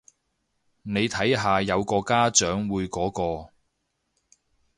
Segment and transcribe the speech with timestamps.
[0.81, 3.11] 你睇下有個家長會嗰
[3.45, 3.51] 個